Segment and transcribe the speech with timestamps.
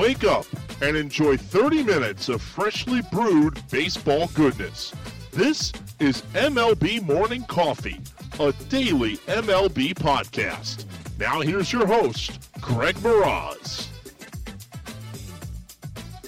[0.00, 0.46] Wake up
[0.80, 4.94] and enjoy 30 minutes of freshly brewed baseball goodness.
[5.30, 8.00] This is MLB Morning Coffee,
[8.38, 10.86] a daily MLB podcast.
[11.18, 13.88] Now, here's your host, Greg Mroz.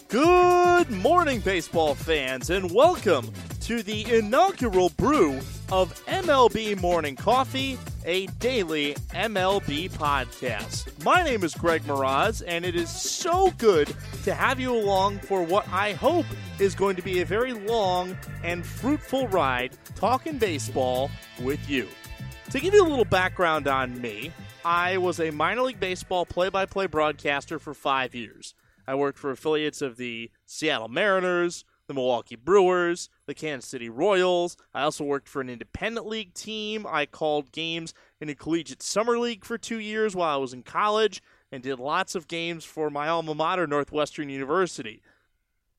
[0.09, 5.39] Good morning, baseball fans, and welcome to the inaugural brew
[5.71, 11.05] of MLB Morning Coffee, a daily MLB podcast.
[11.05, 15.43] My name is Greg Mroz, and it is so good to have you along for
[15.43, 16.27] what I hope
[16.59, 21.11] is going to be a very long and fruitful ride talking baseball
[21.43, 21.89] with you.
[22.51, 24.33] To give you a little background on me,
[24.65, 28.55] I was a minor league baseball play by play broadcaster for five years.
[28.87, 34.57] I worked for affiliates of the Seattle Mariners, the Milwaukee Brewers, the Kansas City Royals.
[34.73, 36.87] I also worked for an independent league team.
[36.89, 40.63] I called games in a collegiate summer league for two years while I was in
[40.63, 45.03] college and did lots of games for my alma mater, Northwestern University.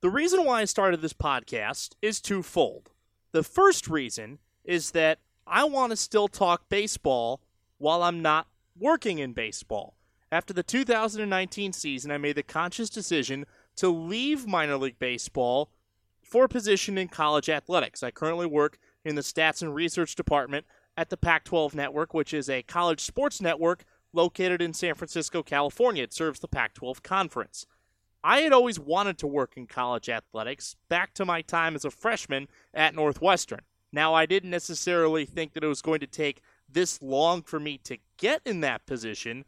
[0.01, 2.89] The reason why I started this podcast is twofold.
[3.31, 7.41] The first reason is that I want to still talk baseball
[7.77, 9.95] while I'm not working in baseball.
[10.31, 13.45] After the 2019 season, I made the conscious decision
[13.75, 15.69] to leave minor league baseball
[16.33, 18.01] for a position in college athletics.
[18.01, 20.65] I currently work in the stats and research department
[20.97, 25.43] at the Pac 12 network, which is a college sports network located in San Francisco,
[25.43, 26.01] California.
[26.01, 27.67] It serves the Pac 12 conference.
[28.23, 31.91] I had always wanted to work in college athletics back to my time as a
[31.91, 33.61] freshman at Northwestern.
[33.91, 37.77] Now, I didn't necessarily think that it was going to take this long for me
[37.83, 39.45] to get in that position,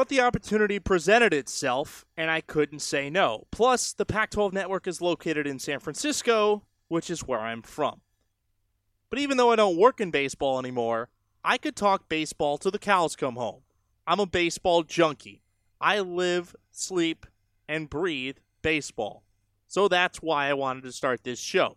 [0.00, 3.46] but the opportunity presented itself, and I couldn't say no.
[3.50, 8.00] Plus, the Pac 12 network is located in San Francisco, which is where I'm from.
[9.10, 11.10] But even though I don't work in baseball anymore,
[11.44, 13.60] I could talk baseball till the cows come home.
[14.06, 15.42] I'm a baseball junkie.
[15.82, 17.26] I live, sleep,
[17.68, 19.22] and breathe baseball.
[19.66, 21.76] So that's why I wanted to start this show.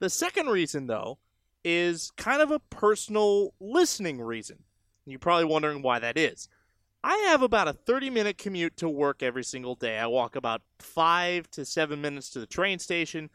[0.00, 1.18] The second reason, though,
[1.64, 4.64] is kind of a personal listening reason.
[5.06, 6.48] You're probably wondering why that is.
[7.06, 9.98] I have about a 30 minute commute to work every single day.
[9.98, 13.28] I walk about five to seven minutes to the train station,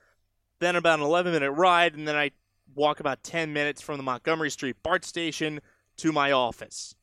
[0.57, 2.31] then about an 11 minute ride, and then I
[2.73, 5.61] walk about 10 minutes from the Montgomery Street BART station
[5.97, 6.95] to my office.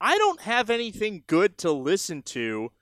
[0.00, 2.72] I don't have anything good to listen to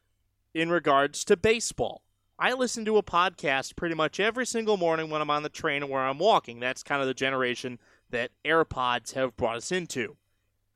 [0.55, 2.05] in regards to baseball.
[2.39, 5.83] I listen to a podcast pretty much every single morning when I'm on the train
[5.83, 6.61] and where I'm walking.
[6.61, 7.81] That's kind of the generation
[8.11, 10.19] that AirPods have brought us into.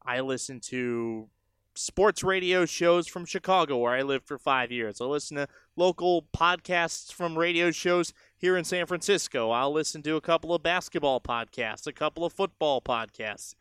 [0.05, 1.29] I listen to
[1.79, 5.01] sports radio shows from Chicago, where I lived for five years.
[5.01, 9.51] I'll listen to local podcasts from radio shows here in San Francisco.
[9.51, 13.55] I'll listen to a couple of basketball podcasts, a couple of football podcasts.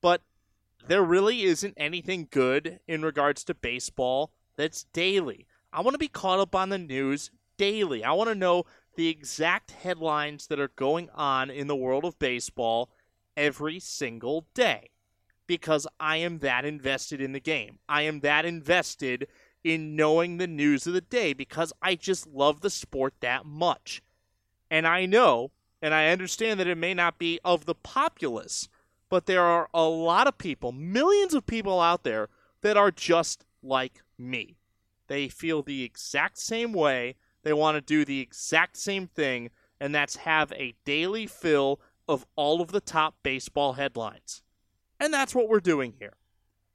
[0.00, 0.22] But
[0.86, 5.46] there really isn't anything good in regards to baseball that's daily.
[5.72, 8.04] I want to be caught up on the news daily.
[8.04, 8.64] I want to know
[8.94, 12.90] the exact headlines that are going on in the world of baseball
[13.36, 14.90] every single day
[15.46, 17.78] because I am that invested in the game.
[17.88, 19.28] I am that invested
[19.62, 24.02] in knowing the news of the day because I just love the sport that much.
[24.70, 25.50] And I know,
[25.80, 28.68] and I understand that it may not be of the populace,
[29.08, 32.28] but there are a lot of people, millions of people out there
[32.62, 34.56] that are just like me.
[35.06, 37.16] They feel the exact same way.
[37.42, 39.50] They want to do the exact same thing,
[39.80, 44.42] and that's have a daily fill of all of the top baseball headlines.
[45.04, 46.14] And that's what we're doing here.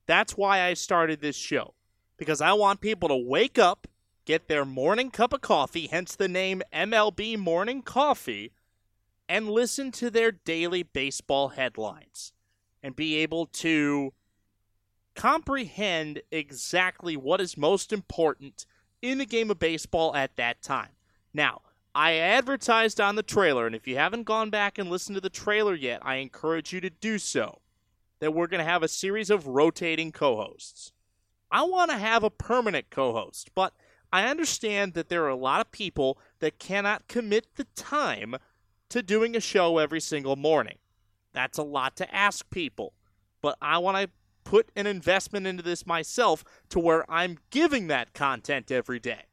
[0.05, 1.73] That's why I started this show.
[2.15, 3.87] Because I want people to wake up,
[4.23, 8.51] get their morning cup of coffee, hence the name MLB Morning Coffee,
[9.27, 12.31] and listen to their daily baseball headlines
[12.83, 14.13] and be able to
[15.15, 18.67] comprehend exactly what is most important
[19.01, 20.91] in the game of baseball at that time.
[21.33, 21.61] Now,
[21.95, 25.31] I advertised on the trailer, and if you haven't gone back and listened to the
[25.31, 27.61] trailer yet, I encourage you to do so
[28.19, 30.91] that we're going to have a series of rotating co hosts.
[31.51, 33.73] I want to have a permanent co host, but
[34.11, 38.35] I understand that there are a lot of people that cannot commit the time
[38.89, 40.77] to doing a show every single morning.
[41.33, 42.93] That's a lot to ask people,
[43.41, 44.09] but I want to
[44.43, 49.25] put an investment into this myself to where I'm giving that content every day.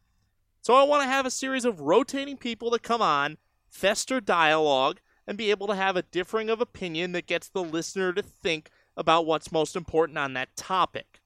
[0.61, 5.01] So I want to have a series of rotating people that come on, fester dialogue,
[5.27, 8.71] and be able to have a differing of opinion that gets the listener to think
[8.97, 11.21] about what's most important on that topic.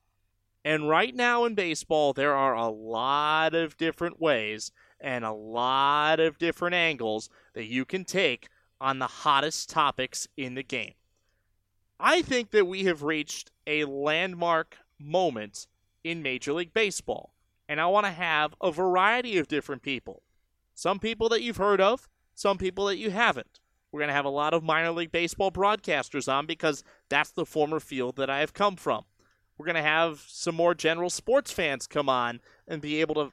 [0.65, 6.21] And right now in baseball, there are a lot of different ways and a lot
[6.21, 8.49] of different angles that you can take
[8.81, 10.95] on the hottest topics in the game.
[11.99, 15.67] I think that we have reached a landmark moment
[16.03, 17.35] in Major League Baseball.
[17.69, 20.23] And I want to have a variety of different people.
[20.75, 23.60] Some people that you've heard of, some people that you haven't.
[23.93, 27.47] We're going to have a lot of minor league baseball broadcasters on because that's the
[27.47, 29.05] former field that I have come from.
[29.59, 33.33] We're going to have some more general sports fans come on and be able to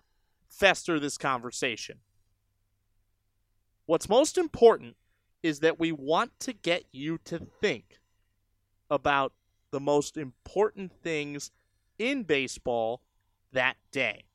[0.49, 1.99] fester this conversation.
[3.85, 4.97] What's most important
[5.43, 7.99] is that we want to get you to think
[8.89, 9.33] about
[9.71, 11.51] the most important things
[11.99, 13.01] in baseball
[13.53, 14.25] that day.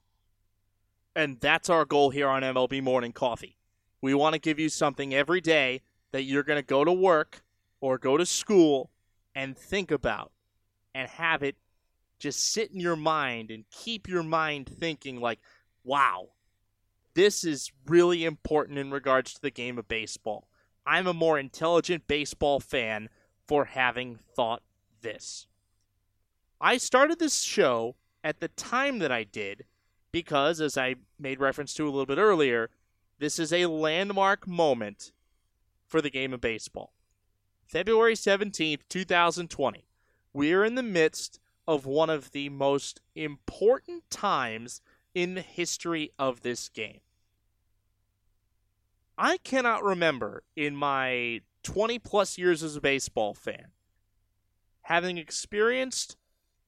[1.14, 3.58] And that's our goal here on MLB Morning Coffee.
[4.00, 7.42] We want to give you something every day that you're going to go to work
[7.80, 8.90] or go to school
[9.34, 10.30] and think about
[10.94, 11.56] and have it
[12.18, 15.40] just sit in your mind and keep your mind thinking like,
[15.82, 16.28] wow,
[17.14, 20.48] this is really important in regards to the game of baseball.
[20.86, 23.08] I'm a more intelligent baseball fan
[23.46, 24.62] for having thought
[25.00, 25.46] this.
[26.60, 29.64] I started this show at the time that I did
[30.12, 32.70] because, as I made reference to a little bit earlier,
[33.18, 35.12] this is a landmark moment
[35.92, 36.94] for the game of baseball.
[37.66, 39.86] February 17th, 2020.
[40.32, 44.80] We are in the midst of one of the most important times
[45.14, 47.00] in the history of this game.
[49.18, 53.66] I cannot remember in my 20 plus years as a baseball fan
[54.86, 56.16] having experienced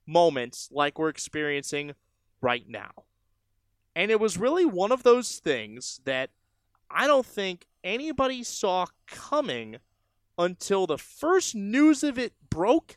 [0.07, 1.95] moments like we're experiencing
[2.43, 2.93] right now.
[3.97, 6.29] And it was really one of those things that
[6.91, 9.77] I don't think anybody saw coming
[10.37, 12.97] until the first news of it broke.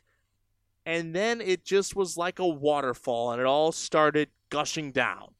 [0.85, 5.33] And then it just was like a waterfall and it all started gushing down.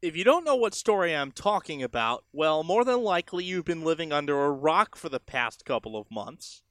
[0.00, 3.84] If you don't know what story I'm talking about, well, more than likely you've been
[3.84, 6.62] living under a rock for the past couple of months.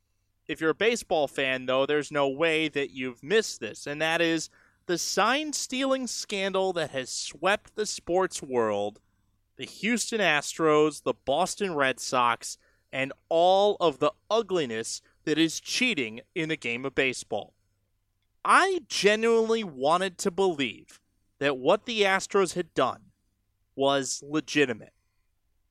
[0.48, 4.20] If you're a baseball fan, though, there's no way that you've missed this, and that
[4.20, 4.50] is
[4.86, 9.00] the sign stealing scandal that has swept the sports world
[9.62, 12.58] the Houston Astros, the Boston Red Sox,
[12.92, 17.54] and all of the ugliness that is cheating in the game of baseball.
[18.44, 21.00] I genuinely wanted to believe
[21.38, 23.12] that what the Astros had done
[23.76, 24.94] was legitimate.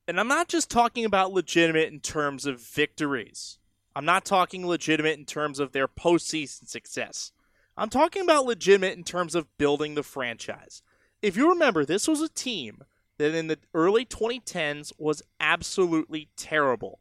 [0.07, 3.59] And I'm not just talking about legitimate in terms of victories.
[3.93, 7.33] I'm not talking legitimate in terms of their postseason success.
[7.75, 10.81] I'm talking about legitimate in terms of building the franchise.
[11.21, 12.85] If you remember, this was a team
[13.17, 16.99] that in the early 2010s was absolutely terrible.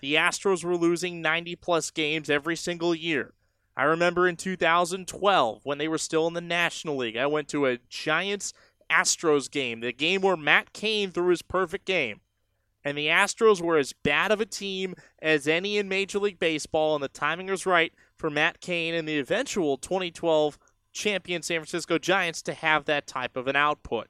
[0.00, 3.34] The Astros were losing 90 plus games every single year.
[3.76, 7.66] I remember in 2012 when they were still in the National League, I went to
[7.66, 8.52] a Giants
[8.90, 12.20] Astros game, the game where Matt Cain threw his perfect game.
[12.82, 16.94] And the Astros were as bad of a team as any in Major League Baseball,
[16.94, 20.58] and the timing was right for Matt Cain and the eventual 2012
[20.92, 24.08] champion San Francisco Giants to have that type of an output.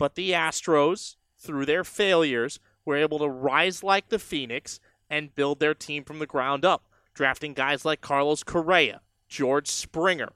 [0.00, 4.80] But the Astros, through their failures, were able to rise like the Phoenix
[5.10, 10.30] and build their team from the ground up, drafting guys like Carlos Correa, George Springer,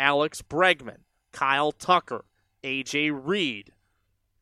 [0.00, 2.24] Alex Bregman, Kyle Tucker,
[2.64, 3.70] AJ Reed.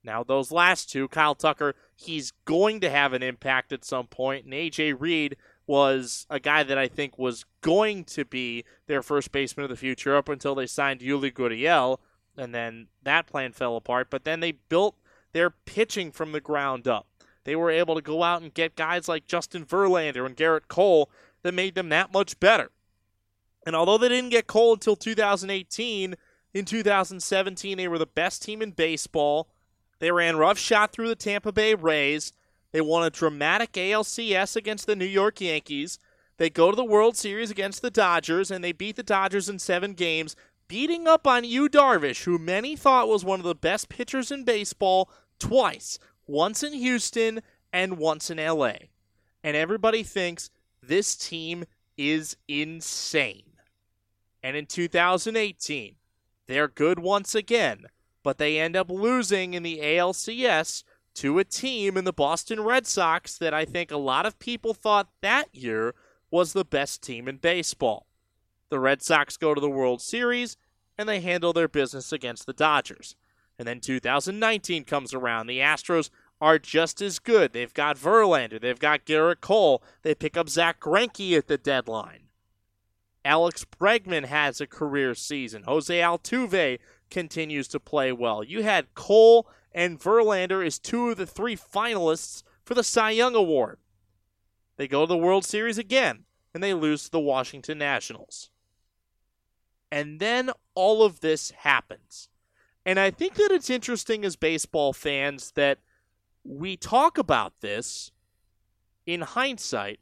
[0.03, 4.47] Now, those last two, Kyle Tucker, he's going to have an impact at some point,
[4.47, 5.37] and AJ Reed
[5.67, 9.76] was a guy that I think was going to be their first baseman of the
[9.76, 11.99] future up until they signed Yuli Gurriel
[12.37, 14.09] and then that plan fell apart.
[14.11, 14.97] But then they built
[15.33, 17.07] their pitching from the ground up.
[17.45, 21.11] They were able to go out and get guys like Justin Verlander and Gerrit Cole
[21.43, 22.71] that made them that much better.
[23.67, 26.17] And although they didn't get Cole until 2018,
[26.55, 29.49] in 2017 they were the best team in baseball.
[29.99, 32.33] They ran rough shot through the Tampa Bay Rays.
[32.73, 35.99] They won a dramatic ALCS against the New York Yankees.
[36.39, 39.59] They go to the World Series against the Dodgers, and they beat the Dodgers in
[39.59, 40.35] seven games
[40.73, 44.43] beating up on Yu Darvish, who many thought was one of the best pitchers in
[44.43, 45.99] baseball, twice.
[46.26, 47.43] Once in Houston
[47.75, 48.73] and once in LA.
[49.45, 50.49] And everybody thinks
[50.83, 51.67] this team
[51.99, 53.52] is insane.
[54.43, 55.97] And in 2018,
[56.47, 57.85] they're good once again,
[58.23, 60.85] but they end up losing in the ALCS
[61.17, 64.73] to a team in the Boston Red Sox that I think a lot of people
[64.73, 65.95] thought that year
[66.31, 68.07] was the best team in baseball.
[68.71, 70.57] The Red Sox go to the World Series
[70.99, 73.16] and they handle their business against the Dodgers.
[73.58, 75.46] And then 2019 comes around.
[75.46, 77.52] The Astros are just as good.
[77.52, 82.25] They've got Verlander, they've got Gerrit Cole, they pick up Zack Greinke at the deadline.
[83.25, 85.62] Alex Bregman has a career season.
[85.62, 86.80] Jose Altuve
[87.11, 88.42] continues to play well.
[88.42, 93.37] You had Cole and Verlander as two of the three finalists for the Cy Young
[93.37, 93.78] Award.
[94.76, 98.50] They go to the World Series again, and they lose to the Washington Nationals.
[99.92, 102.30] And then all of this happens.
[102.87, 105.80] And I think that it's interesting as baseball fans that
[106.42, 108.11] we talk about this
[109.04, 110.00] in hindsight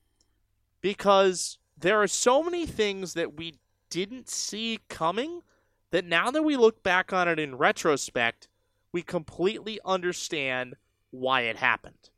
[0.80, 3.56] because there are so many things that we
[3.90, 5.42] didn't see coming
[5.90, 8.47] that now that we look back on it in retrospect,
[8.92, 10.76] we completely understand
[11.11, 12.11] why it happened.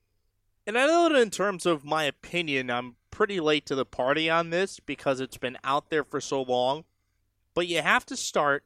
[0.66, 4.28] And I know that in terms of my opinion, I'm pretty late to the party
[4.28, 6.84] on this because it's been out there for so long.
[7.54, 8.64] But you have to start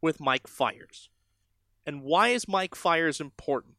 [0.00, 1.08] with Mike Fiers.
[1.84, 3.74] And why is Mike Fiers important?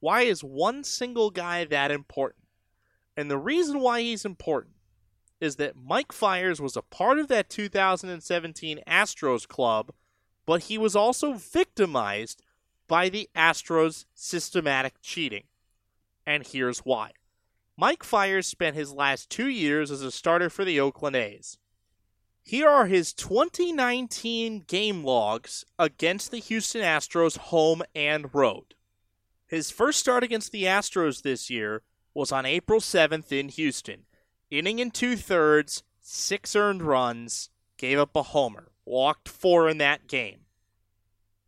[0.00, 2.44] Why is one single guy that important?
[3.16, 4.74] And the reason why he's important
[5.40, 9.92] is that Mike Fiers was a part of that 2017 Astros club,
[10.46, 12.42] but he was also victimized
[12.88, 15.44] by the Astros' systematic cheating.
[16.26, 17.12] And here's why.
[17.76, 21.58] Mike Fiers spent his last two years as a starter for the Oakland A's.
[22.46, 28.74] Here are his 2019 game logs against the Houston Astros, home and road.
[29.46, 31.80] His first start against the Astros this year
[32.12, 34.02] was on April 7th in Houston.
[34.50, 37.48] Inning and two thirds, six earned runs,
[37.78, 40.40] gave up a homer, walked four in that game.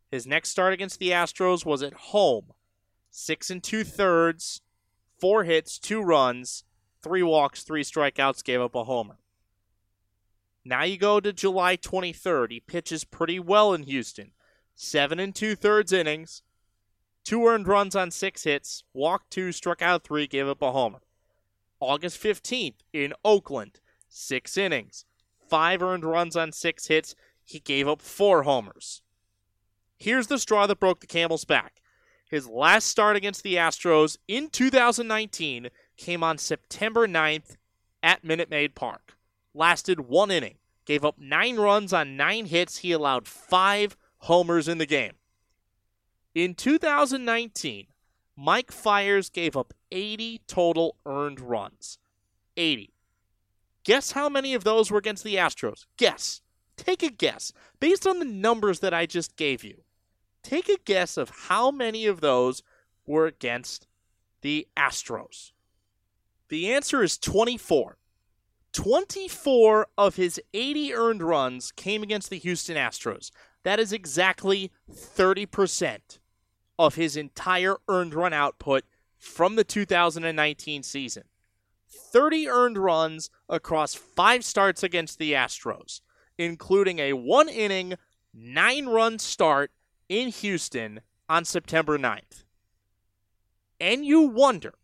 [0.09, 2.53] His next start against the Astros was at home.
[3.11, 4.61] Six and two thirds,
[5.19, 6.63] four hits, two runs,
[7.03, 9.19] three walks, three strikeouts, gave up a homer.
[10.67, 12.51] Now you go to July 23rd.
[12.51, 14.31] He pitches pretty well in Houston.
[14.75, 16.43] Seven and two thirds innings,
[17.23, 20.99] two earned runs on six hits, walked two, struck out three, gave up a homer.
[21.79, 25.05] August 15th in Oakland, six innings,
[25.49, 27.15] five earned runs on six hits.
[27.45, 29.01] He gave up four homers.
[29.95, 31.81] Here's the straw that broke the camel's back.
[32.29, 37.55] His last start against the Astros in 2019 came on September 9th
[38.03, 39.16] at Minute Maid Park.
[39.57, 42.77] Lasted one inning, gave up nine runs on nine hits.
[42.77, 45.13] He allowed five homers in the game.
[46.35, 47.87] In 2019,
[48.35, 51.97] Mike Fiers gave up 80 total earned runs.
[52.55, 52.93] 80.
[53.83, 55.87] Guess how many of those were against the Astros?
[55.97, 56.41] Guess.
[56.75, 59.81] Take a guess based on the numbers that I just gave you.
[60.43, 62.61] Take a guess of how many of those
[63.07, 63.87] were against
[64.41, 65.51] the Astros.
[66.49, 67.97] The answer is 24.
[68.77, 73.31] 24 of his 80 earned runs came against the Houston Astros.
[73.63, 76.19] That is exactly 30%
[76.77, 78.83] of his entire earned run output
[79.17, 81.23] from the 2019 season.
[81.89, 86.01] 30 earned runs across five starts against the Astros,
[86.37, 87.95] including a one inning,
[88.31, 89.71] nine run start
[90.07, 92.43] in Houston on September 9th.
[93.81, 94.75] And you wonder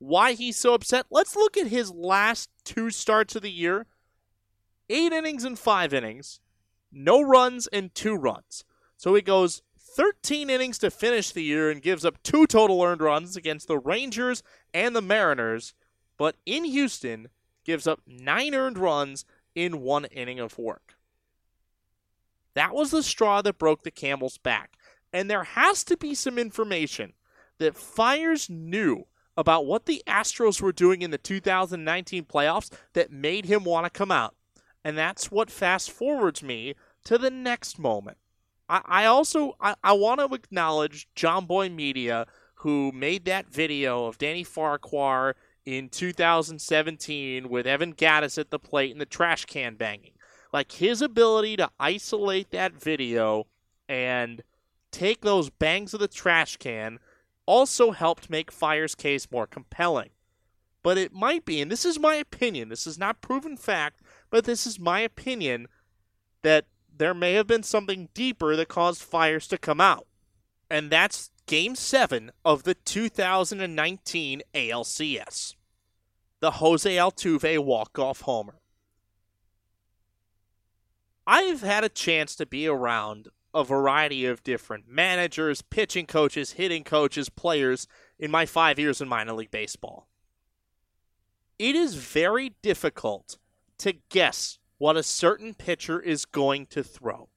[0.00, 1.06] why he's so upset.
[1.10, 3.86] Let's look at his last two starts of the year
[4.88, 6.40] eight innings and five innings,
[6.90, 8.64] no runs and two runs.
[8.96, 13.00] So he goes 13 innings to finish the year and gives up two total earned
[13.00, 14.42] runs against the Rangers
[14.74, 15.74] and the Mariners,
[16.16, 17.28] but in Houston
[17.64, 20.96] gives up nine earned runs in one inning of work.
[22.54, 24.76] That was the straw that broke the camel's back.
[25.12, 27.12] And there has to be some information
[27.58, 29.06] that Fiers knew
[29.40, 33.90] about what the Astros were doing in the 2019 playoffs that made him want to
[33.90, 34.34] come out.
[34.84, 38.18] And that's what fast forwards me to the next moment.
[38.68, 44.44] I, also I, I want to acknowledge Jomboy Media who made that video of Danny
[44.44, 50.12] Farquhar in 2017 with Evan Gattis at the plate and the trash can banging.
[50.52, 53.46] Like his ability to isolate that video
[53.88, 54.42] and
[54.92, 57.00] take those bangs of the trash can
[57.50, 60.10] also helped make Fiers' case more compelling.
[60.84, 64.44] But it might be, and this is my opinion, this is not proven fact, but
[64.44, 65.66] this is my opinion
[66.42, 66.66] that
[66.96, 70.06] there may have been something deeper that caused Fiers to come out.
[70.70, 75.56] And that's Game 7 of the 2019 ALCS.
[76.38, 78.60] The Jose Altuve walk-off homer.
[81.26, 86.84] I've had a chance to be around a variety of different managers, pitching coaches, hitting
[86.84, 87.88] coaches, players
[88.18, 90.06] in my five years in minor league baseball.
[91.58, 93.38] It is very difficult
[93.78, 97.28] to guess what a certain pitcher is going to throw.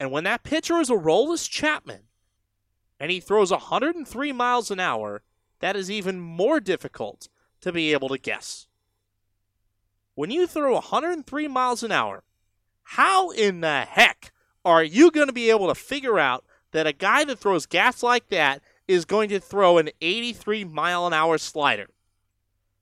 [0.00, 2.02] And when that pitcher is Aroldis Chapman
[2.98, 5.22] and he throws 103 miles an hour,
[5.60, 7.28] that is even more difficult
[7.60, 8.66] to be able to guess.
[10.14, 12.24] When you throw 103 miles an hour
[12.82, 14.32] how in the heck
[14.64, 18.02] are you going to be able to figure out that a guy that throws gas
[18.02, 21.88] like that is going to throw an 83 mile an hour slider?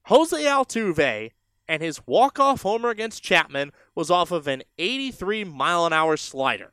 [0.04, 1.30] Jose Altuve
[1.68, 6.72] and his walk-off homer against Chapman was off of an 83 mile an hour slider.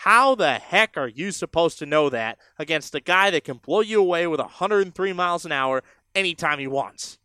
[0.00, 3.80] How the heck are you supposed to know that against a guy that can blow
[3.80, 5.82] you away with 103 miles an hour
[6.14, 7.18] anytime he wants?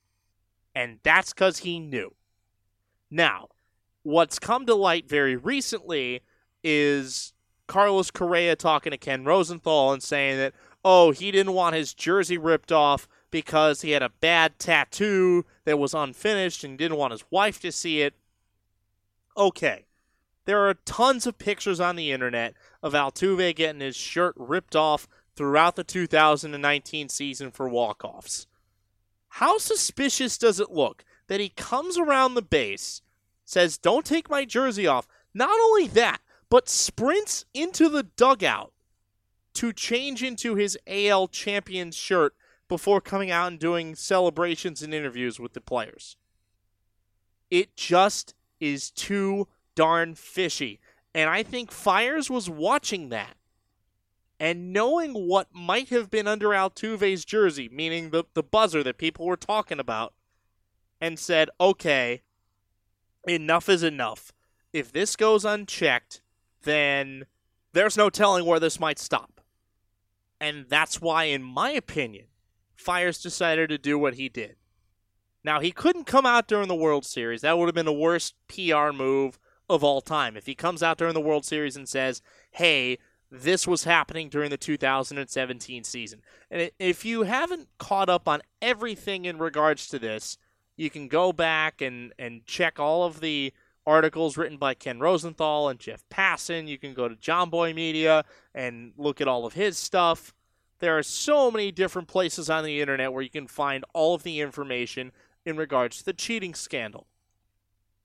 [0.73, 2.13] And that's because he knew.
[3.09, 3.49] Now,
[4.03, 6.21] what's come to light very recently
[6.63, 7.33] is
[7.67, 10.53] Carlos Correa talking to Ken Rosenthal and saying that,
[10.83, 15.79] oh, he didn't want his jersey ripped off because he had a bad tattoo that
[15.79, 18.13] was unfinished and didn't want his wife to see it.
[19.37, 19.85] Okay.
[20.45, 25.07] There are tons of pictures on the internet of Altuve getting his shirt ripped off
[25.35, 28.47] throughout the 2019 season for walk-offs.
[29.35, 33.01] How suspicious does it look that he comes around the base,
[33.45, 35.07] says, Don't take my jersey off?
[35.33, 36.19] Not only that,
[36.51, 38.73] but sprints into the dugout
[39.53, 42.35] to change into his AL champion shirt
[42.67, 46.17] before coming out and doing celebrations and interviews with the players.
[47.49, 50.81] It just is too darn fishy.
[51.15, 53.37] And I think Fiers was watching that
[54.37, 59.25] and knowing what might have been under Altuve's jersey, meaning the, the buzzer that people
[59.25, 60.13] were talking about,
[60.99, 62.23] and said, okay,
[63.25, 64.33] enough is enough.
[64.73, 66.20] If this goes unchecked,
[66.63, 67.25] then
[67.73, 69.41] there's no telling where this might stop.
[70.39, 72.25] And that's why, in my opinion,
[72.75, 74.55] Fiers decided to do what he did.
[75.43, 77.41] Now, he couldn't come out during the World Series.
[77.41, 79.39] That would have been the worst PR move
[79.69, 80.35] of all time.
[80.35, 82.97] If he comes out during the World Series and says, hey,
[83.31, 86.21] this was happening during the 2017 season.
[86.49, 90.37] And if you haven't caught up on everything in regards to this,
[90.75, 93.53] you can go back and, and check all of the
[93.85, 96.67] articles written by Ken Rosenthal and Jeff Passan.
[96.67, 100.33] You can go to Jomboy Media and look at all of his stuff.
[100.79, 104.23] There are so many different places on the internet where you can find all of
[104.23, 105.11] the information
[105.45, 107.07] in regards to the cheating scandal.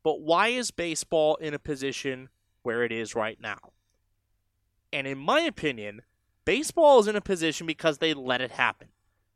[0.03, 2.29] But why is baseball in a position
[2.63, 3.59] where it is right now?
[4.93, 6.03] And in my opinion,
[6.45, 8.89] baseball is in a position because they let it happen.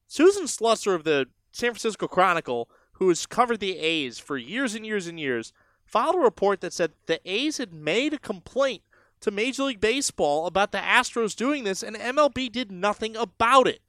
[0.07, 4.87] Susan Slusser of the San Francisco Chronicle, who has covered the A's for years and
[4.87, 5.53] years and years,
[5.90, 8.83] filed a report that said the A's had made a complaint
[9.20, 13.81] to Major League Baseball about the Astros doing this, and MLB did nothing about it.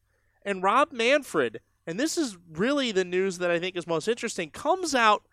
[0.43, 4.49] And Rob Manfred, and this is really the news that I think is most interesting,
[4.49, 5.23] comes out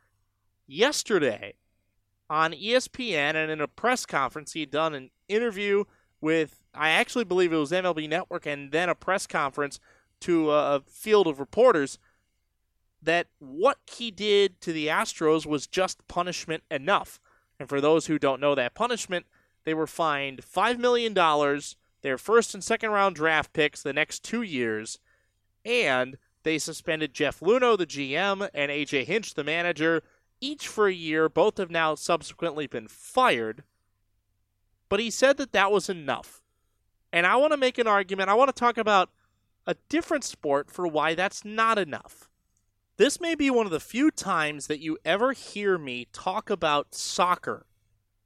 [0.67, 1.55] yesterday
[2.31, 4.53] on ESPN and in a press conference.
[4.53, 5.85] He had done an interview
[6.21, 9.81] with, I actually believe it was MLB Network, and then a press conference
[10.21, 11.99] to a field of reporters
[13.03, 17.21] that what he did to the Astros was just punishment enough.
[17.59, 19.27] And for those who don't know that punishment,
[19.65, 21.15] they were fined $5 million,
[22.03, 24.99] their first and second round draft picks the next two years,
[25.65, 30.03] and they suspended Jeff Luhnow, the GM, and AJ Hinch, the manager,
[30.41, 31.29] each for a year.
[31.29, 33.65] Both have now subsequently been fired.
[34.89, 36.41] But he said that that was enough.
[37.13, 38.31] And I want to make an argument.
[38.31, 39.11] I want to talk about
[39.67, 42.31] a different sport for why that's not enough.
[42.99, 46.97] This may be one of the few times that you ever hear me talk about
[46.97, 47.65] soccer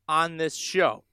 [0.09, 1.05] on this show.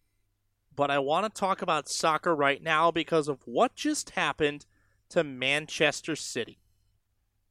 [0.73, 4.65] But I want to talk about soccer right now because of what just happened
[5.09, 6.59] to Manchester City.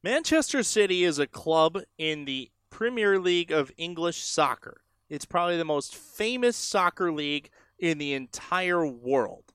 [0.01, 4.81] Manchester City is a club in the Premier League of English soccer.
[5.11, 9.53] It's probably the most famous soccer league in the entire world.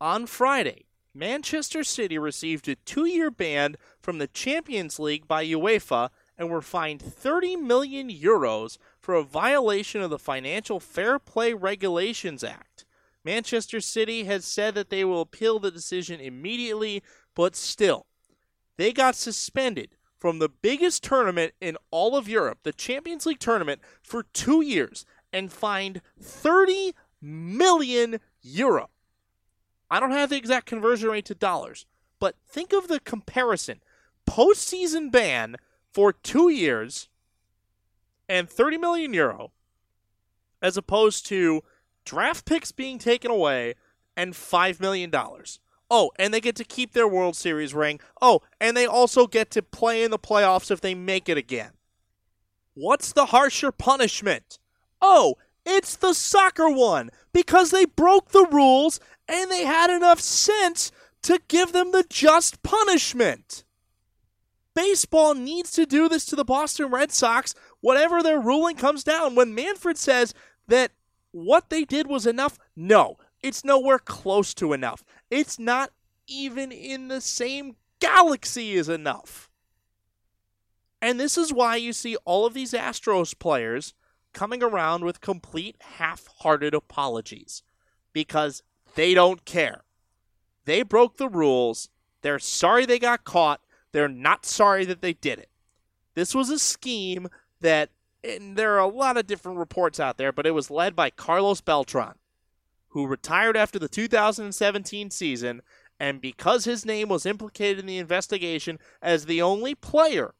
[0.00, 6.10] On Friday, Manchester City received a two year ban from the Champions League by UEFA
[6.36, 12.42] and were fined 30 million euros for a violation of the Financial Fair Play Regulations
[12.42, 12.84] Act.
[13.24, 17.02] Manchester City has said that they will appeal the decision immediately,
[17.34, 18.06] but still,
[18.76, 23.80] they got suspended from the biggest tournament in all of Europe, the Champions League tournament,
[24.02, 28.90] for two years and fined 30 million euro.
[29.94, 31.86] I don't have the exact conversion rate to dollars,
[32.18, 33.80] but think of the comparison.
[34.28, 35.54] Postseason ban
[35.92, 37.08] for two years
[38.28, 39.52] and 30 million euro,
[40.60, 41.62] as opposed to
[42.04, 43.74] draft picks being taken away
[44.16, 45.12] and $5 million.
[45.88, 48.00] Oh, and they get to keep their World Series ring.
[48.20, 51.70] Oh, and they also get to play in the playoffs if they make it again.
[52.74, 54.58] What's the harsher punishment?
[55.00, 60.90] Oh, it's the soccer one because they broke the rules and they had enough sense
[61.22, 63.64] to give them the just punishment.
[64.74, 69.34] Baseball needs to do this to the Boston Red Sox, whatever their ruling comes down.
[69.34, 70.34] When Manfred says
[70.68, 70.90] that
[71.30, 75.04] what they did was enough, no, it's nowhere close to enough.
[75.30, 75.90] It's not
[76.26, 79.48] even in the same galaxy as enough.
[81.00, 83.94] And this is why you see all of these Astros players
[84.32, 87.62] coming around with complete half hearted apologies.
[88.14, 88.62] because
[88.94, 89.82] they don't care.
[90.64, 91.88] They broke the rules.
[92.22, 93.60] They're sorry they got caught.
[93.92, 95.50] They're not sorry that they did it.
[96.14, 97.28] This was a scheme
[97.60, 97.90] that,
[98.22, 101.10] and there are a lot of different reports out there, but it was led by
[101.10, 102.14] Carlos Beltran,
[102.88, 105.62] who retired after the 2017 season.
[106.00, 110.34] And because his name was implicated in the investigation as the only player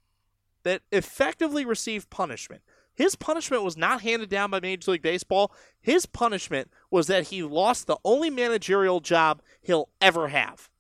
[0.65, 2.63] that effectively received punishment,
[2.95, 5.53] his punishment was not handed down by Major League Baseball.
[5.81, 10.71] His punishment was that he lost the only managerial job he'll ever have.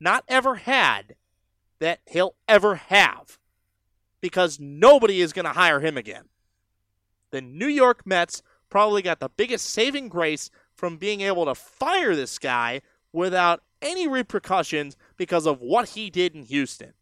[0.00, 1.14] Not ever had,
[1.78, 3.38] that he'll ever have.
[4.20, 6.24] Because nobody is going to hire him again.
[7.30, 12.16] The New York Mets probably got the biggest saving grace from being able to fire
[12.16, 12.82] this guy
[13.12, 16.94] without any repercussions because of what he did in Houston.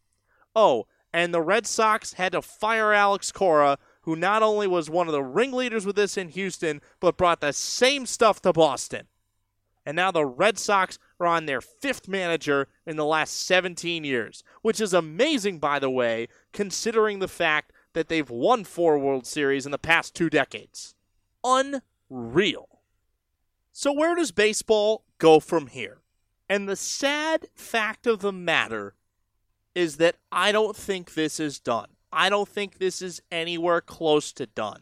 [0.55, 5.07] Oh, and the Red Sox had to fire Alex Cora who not only was one
[5.07, 9.05] of the ringleaders with this in Houston, but brought the same stuff to Boston.
[9.85, 14.45] And now the Red Sox are on their fifth manager in the last 17 years,
[14.61, 19.65] which is amazing, by the way, considering the fact that they've won four World Series
[19.65, 20.95] in the past two decades.
[21.43, 22.79] Unreal.
[23.73, 25.99] So, where does baseball go from here?
[26.47, 28.95] And the sad fact of the matter
[29.75, 31.96] is that I don't think this is done.
[32.17, 34.81] I don't think this is anywhere close to done.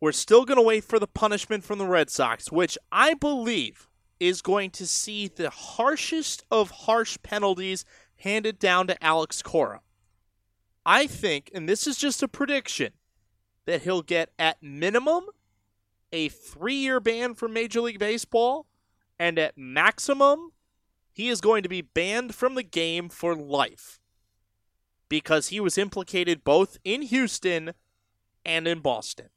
[0.00, 3.88] We're still going to wait for the punishment from the Red Sox, which I believe
[4.18, 7.84] is going to see the harshest of harsh penalties
[8.16, 9.82] handed down to Alex Cora.
[10.84, 12.94] I think, and this is just a prediction,
[13.66, 15.26] that he'll get at minimum
[16.10, 18.66] a three year ban from Major League Baseball,
[19.16, 20.50] and at maximum,
[21.12, 24.00] he is going to be banned from the game for life
[25.12, 27.74] because he was implicated both in Houston
[28.46, 29.28] and in Boston.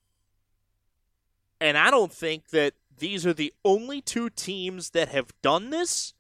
[1.60, 6.14] And I don't think that these are the only two teams that have done this.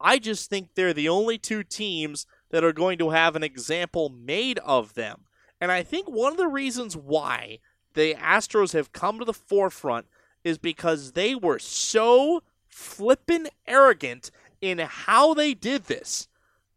[0.00, 4.08] I just think they're the only two teams that are going to have an example
[4.08, 5.24] made of them.
[5.60, 7.58] And I think one of the reasons why
[7.92, 10.06] the Astros have come to the forefront
[10.44, 14.30] is because they were so flippin' arrogant
[14.62, 16.26] in how they did this.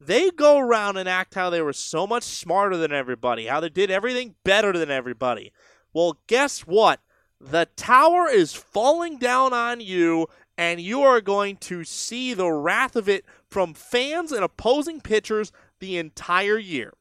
[0.05, 3.69] They go around and act how they were so much smarter than everybody, how they
[3.69, 5.51] did everything better than everybody.
[5.93, 6.99] Well, guess what?
[7.39, 12.95] The tower is falling down on you, and you are going to see the wrath
[12.95, 16.93] of it from fans and opposing pitchers the entire year.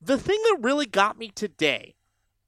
[0.00, 1.94] The thing that really got me today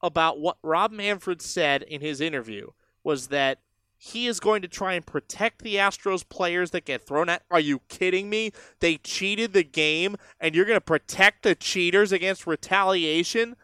[0.02, 2.68] about what Rob Manfred said in his interview
[3.04, 3.60] was that
[4.02, 7.42] he is going to try and protect the Astros players that get thrown at.
[7.50, 8.50] Are you kidding me?
[8.80, 13.56] They cheated the game, and you're going to protect the cheaters against retaliation?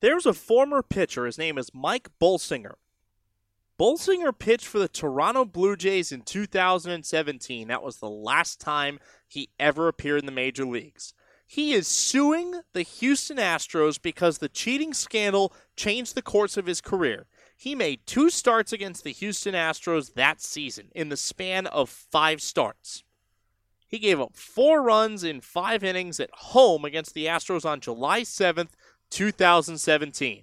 [0.00, 1.26] There's a former pitcher.
[1.26, 2.76] His name is Mike Bolsinger.
[3.78, 7.68] Bolsinger pitched for the Toronto Blue Jays in 2017.
[7.68, 11.12] That was the last time he ever appeared in the major leagues.
[11.46, 16.80] He is suing the Houston Astros because the cheating scandal changed the course of his
[16.80, 17.26] career.
[17.62, 22.42] He made two starts against the Houston Astros that season in the span of five
[22.42, 23.04] starts.
[23.86, 28.22] He gave up four runs in five innings at home against the Astros on July
[28.22, 28.70] 7th,
[29.10, 30.42] 2017.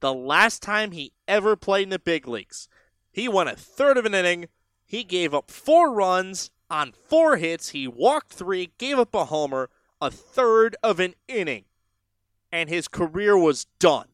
[0.00, 2.68] The last time he ever played in the big leagues.
[3.12, 4.48] He went a third of an inning.
[4.84, 7.68] He gave up four runs on four hits.
[7.68, 11.66] He walked three, gave up a homer, a third of an inning.
[12.50, 14.08] And his career was done.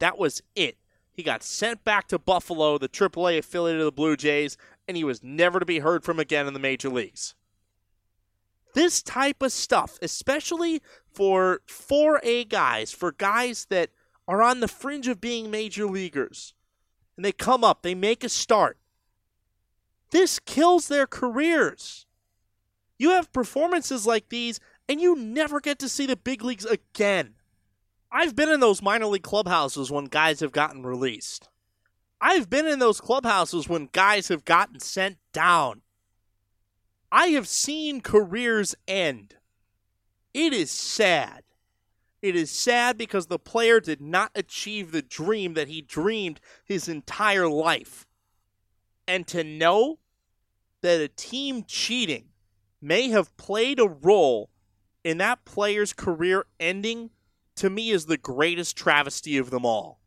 [0.00, 0.78] That was it.
[1.16, 5.04] He got sent back to Buffalo, the AAA affiliate of the Blue Jays, and he
[5.04, 7.34] was never to be heard from again in the major leagues.
[8.74, 13.88] This type of stuff, especially for 4A guys, for guys that
[14.28, 16.52] are on the fringe of being major leaguers,
[17.16, 18.76] and they come up, they make a start.
[20.10, 22.04] This kills their careers.
[22.98, 27.36] You have performances like these, and you never get to see the big leagues again.
[28.18, 31.50] I've been in those minor league clubhouses when guys have gotten released.
[32.18, 35.82] I've been in those clubhouses when guys have gotten sent down.
[37.12, 39.34] I have seen careers end.
[40.32, 41.42] It is sad.
[42.22, 46.88] It is sad because the player did not achieve the dream that he dreamed his
[46.88, 48.06] entire life.
[49.06, 49.98] And to know
[50.80, 52.30] that a team cheating
[52.80, 54.48] may have played a role
[55.04, 57.10] in that player's career ending
[57.56, 60.00] to me is the greatest travesty of them all.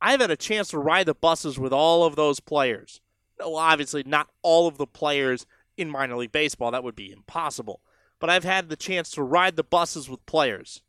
[0.00, 3.00] I've had a chance to ride the buses with all of those players.
[3.38, 7.80] Well, obviously, not all of the players in minor league baseball, that would be impossible.
[8.18, 10.82] But I've had the chance to ride the buses with players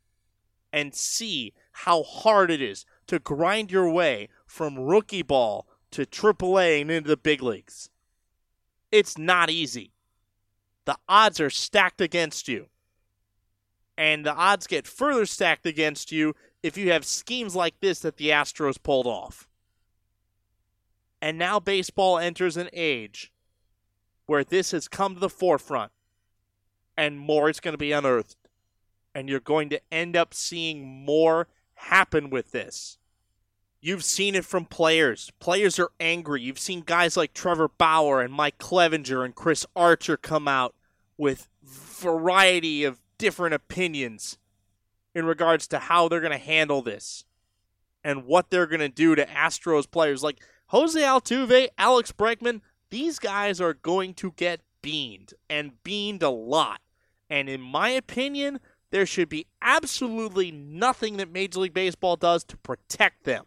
[0.72, 6.82] and see how hard it is to grind your way from rookie ball to AAA
[6.82, 7.90] and into the big leagues.
[8.90, 9.92] It's not easy.
[10.84, 12.66] The odds are stacked against you.
[13.96, 18.16] And the odds get further stacked against you if you have schemes like this that
[18.16, 19.48] the Astros pulled off.
[21.22, 23.32] And now baseball enters an age
[24.26, 25.92] where this has come to the forefront
[26.96, 28.36] and more is going to be unearthed.
[29.14, 32.98] And you're going to end up seeing more happen with this.
[33.80, 35.30] You've seen it from players.
[35.40, 36.40] Players are angry.
[36.40, 40.74] You've seen guys like Trevor Bauer and Mike Clevinger and Chris Archer come out
[41.18, 44.38] with variety of different opinions
[45.14, 47.24] in regards to how they're going to handle this
[48.02, 52.60] and what they're going to do to Astros players like Jose Altuve, Alex Bregman.
[52.90, 56.80] These guys are going to get beaned and beaned a lot.
[57.30, 62.56] And in my opinion, there should be absolutely nothing that Major League Baseball does to
[62.58, 63.46] protect them.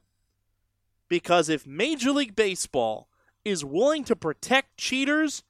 [1.07, 3.07] Because if Major League Baseball
[3.45, 5.43] is willing to protect cheaters,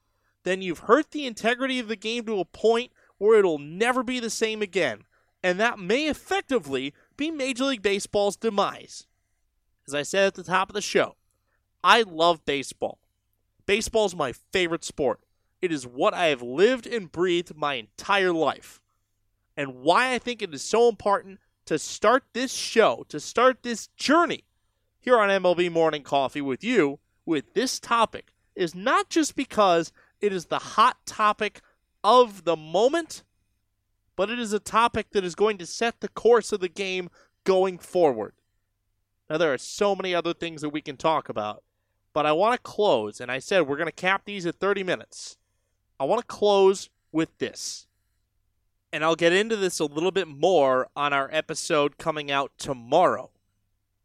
[0.44, 4.20] then you've hurt the integrity of the game to a point where it'll never be
[4.20, 5.04] the same again.
[5.42, 9.06] And that may effectively be Major League Baseball's demise.
[9.86, 11.16] As I said at the top of the show,
[11.84, 12.98] I love baseball.
[13.66, 15.20] Baseball is my favorite sport.
[15.60, 18.80] It is what I have lived and breathed my entire life.
[19.56, 23.88] And why I think it is so important to start this show, to start this
[23.88, 24.44] journey
[25.00, 30.32] here on MLB Morning Coffee with you with this topic is not just because it
[30.32, 31.60] is the hot topic
[32.02, 33.22] of the moment,
[34.16, 37.10] but it is a topic that is going to set the course of the game
[37.44, 38.34] going forward.
[39.28, 41.62] Now, there are so many other things that we can talk about,
[42.12, 44.82] but I want to close, and I said we're going to cap these at 30
[44.82, 45.36] minutes.
[46.00, 47.86] I want to close with this.
[48.92, 53.30] And I'll get into this a little bit more on our episode coming out tomorrow.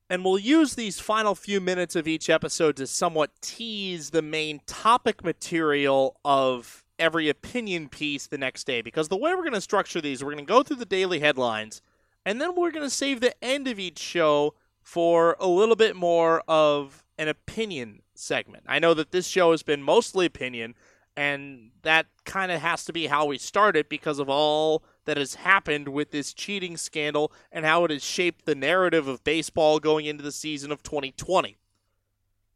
[0.10, 4.62] And we'll use these final few minutes of each episode to somewhat tease the main
[4.66, 8.82] topic material of every opinion piece the next day.
[8.82, 11.20] Because the way we're going to structure these, we're going to go through the daily
[11.20, 11.82] headlines,
[12.26, 15.96] and then we're going to save the end of each show for a little bit
[15.96, 18.64] more of an opinion segment.
[18.68, 20.76] I know that this show has been mostly opinion,
[21.16, 25.18] and that kind of has to be how we start it because of all that
[25.18, 29.80] has happened with this cheating scandal and how it has shaped the narrative of baseball
[29.80, 31.58] going into the season of 2020.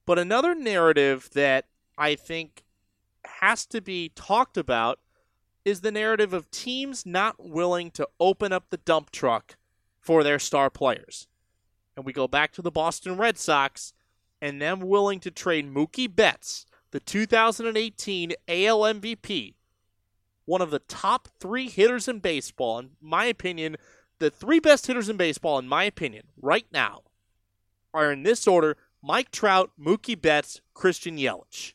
[0.06, 1.66] But another narrative that
[1.98, 2.64] I think
[3.42, 5.00] has to be talked about
[5.66, 9.58] is the narrative of teams not willing to open up the dump truck
[10.00, 11.28] for their star players.
[11.96, 13.94] And we go back to the Boston Red Sox
[14.42, 19.56] and them willing to trade Mookie Betts the 2018 AL MVP,
[20.46, 23.76] one of the top three hitters in baseball, in my opinion,
[24.20, 27.02] the three best hitters in baseball, in my opinion, right now,
[27.94, 31.74] are in this order Mike Trout, Mookie Betts, Christian Yelich.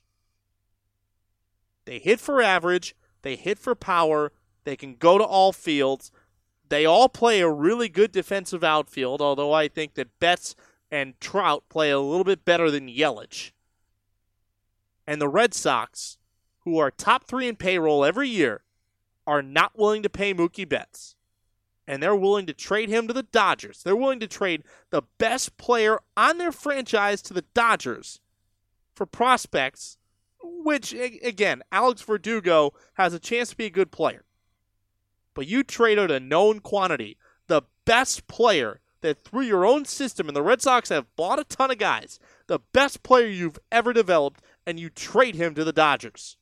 [1.84, 4.32] They hit for average, they hit for power,
[4.64, 6.10] they can go to all fields.
[6.68, 10.54] They all play a really good defensive outfield, although I think that Betts
[10.90, 13.52] and Trout play a little bit better than Yelich
[15.06, 16.18] and the Red Sox,
[16.60, 18.62] who are top three in payroll every year,
[19.26, 21.16] are not willing to pay Mookie Betts.
[21.86, 23.82] And they're willing to trade him to the Dodgers.
[23.82, 28.20] They're willing to trade the best player on their franchise to the Dodgers
[28.94, 29.98] for prospects,
[30.42, 34.24] which, again, Alex Verdugo has a chance to be a good player.
[35.34, 40.36] But you traded a known quantity, the best player that through your own system, and
[40.36, 44.42] the Red Sox have bought a ton of guys, the best player you've ever developed
[44.66, 46.36] and you trade him to the Dodgers.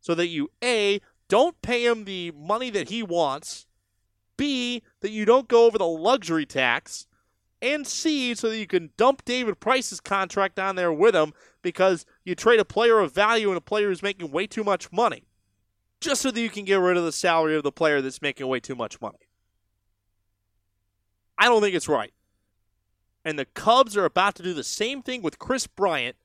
[0.00, 3.66] So that you, A, don't pay him the money that he wants,
[4.36, 7.06] B, that you don't go over the luxury tax,
[7.64, 12.04] and C, so that you can dump David Price's contract on there with him because
[12.24, 15.24] you trade a player of value and a player who's making way too much money.
[16.00, 18.46] Just so that you can get rid of the salary of the player that's making
[18.46, 19.28] way too much money.
[21.38, 22.12] I don't think it's right.
[23.24, 26.16] And the Cubs are about to do the same thing with Kris Bryant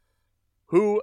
[0.66, 1.02] who,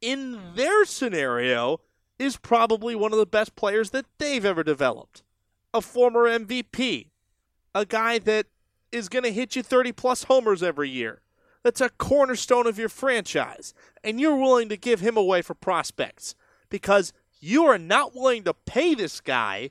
[0.00, 1.80] in their scenario,
[2.18, 5.22] is probably one of the best players that they've ever developed.
[5.72, 7.06] A former MVP,
[7.74, 8.46] a guy that
[8.92, 11.20] is going to hit you 30 plus homers every year.
[11.62, 13.74] That's a cornerstone of your franchise.
[14.02, 16.34] And you're willing to give him away for prospects
[16.68, 19.70] because you are not willing to pay this guy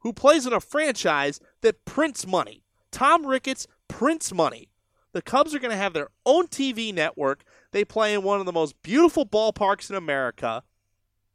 [0.00, 2.62] who plays in a franchise that prints money.
[2.90, 4.68] Tom Ricketts prints money.
[5.12, 8.46] The Cubs are going to have their own TV network they play in one of
[8.46, 10.62] the most beautiful ballparks in America.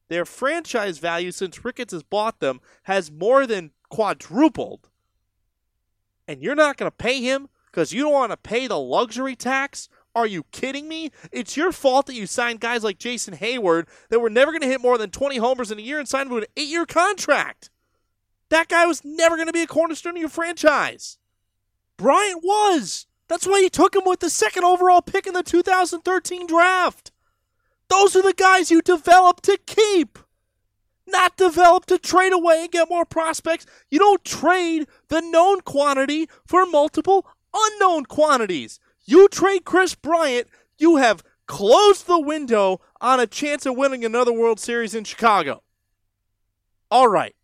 [0.10, 4.89] Their franchise value since Ricketts has bought them has more than quadrupled.
[6.30, 9.36] And you're not going to pay him because you don't want to pay the luxury
[9.36, 9.90] tax?
[10.14, 11.12] Are you kidding me?
[11.32, 14.68] It's your fault that you signed guys like Jason Heyward that were never going to
[14.68, 16.86] hit more than 20 homers in a year and signed him to an eight year
[16.86, 17.72] contract.
[18.50, 21.18] That guy was never going to be a cornerstone of your franchise.
[21.98, 23.08] Bryant was.
[23.28, 27.12] That's why you took him with the second overall pick in the 2013 draft.
[27.90, 30.20] Those are the guys you develop to keep,
[31.12, 33.66] not develop to trade away and get more prospects.
[33.90, 38.80] You don't trade the known quantity for multiple unknown quantities.
[39.06, 44.32] You trade Kris Bryant, you have closed the window on a chance of winning another
[44.32, 45.64] World Series in Chicago.
[46.92, 47.36] All right.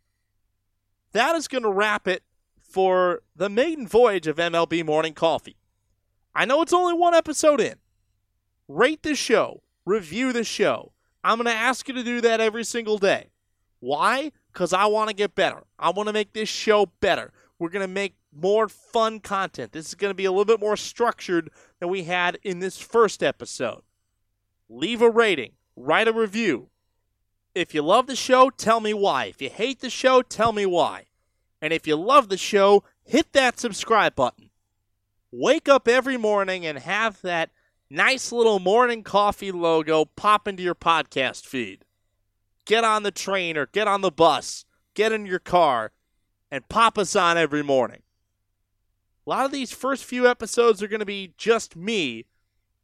[1.14, 2.24] That is going to wrap it
[2.62, 5.58] for the maiden voyage of MLB Morning Coffee.
[6.34, 7.76] I know it's only one episode in.
[8.68, 10.92] Rate the show, review the show.
[11.24, 13.30] I'm going to ask you to do that every single day.
[13.86, 14.32] Why?
[14.52, 15.62] Because I want to get better.
[15.78, 17.32] I want to make this show better.
[17.60, 19.74] We're going to make more fun content.
[19.74, 22.80] This is going to be a little bit more structured than we had in this
[22.80, 23.84] first episode.
[24.68, 26.70] Leave a rating, write a review.
[27.54, 29.26] If you love the show, tell me why.
[29.26, 31.06] If you hate the show, tell me why.
[31.62, 34.50] And if you love the show, hit that subscribe button.
[35.32, 37.52] Wake up every morning and have that
[37.92, 41.86] nice little morning coffee logo pop into your podcast feed.
[42.66, 45.92] Get on the train or get on the bus, get in your car,
[46.52, 48.02] and pop us on every morning.
[49.26, 52.26] A lot of these first few episodes are going to be just me,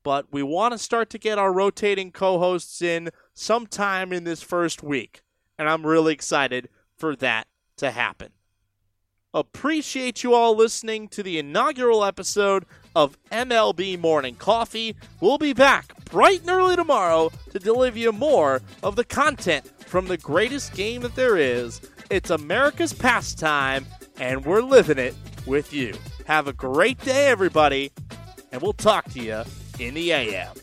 [0.04, 4.41] but we want to start to get our rotating co hosts in sometime in this
[4.41, 5.22] first week.
[5.58, 8.32] And I'm really excited for that to happen.
[9.34, 14.95] Appreciate you all listening to the inaugural episode of MLB Morning Coffee.
[15.19, 20.08] We'll be back bright and early tomorrow to deliver you more of the content from
[20.08, 21.82] the greatest game that there is.
[22.10, 23.86] It's America's pastime,
[24.19, 25.93] and we're living it with you.
[26.25, 27.91] Have a great day, everybody,
[28.51, 29.43] and we'll talk to you
[29.80, 30.54] in the AM.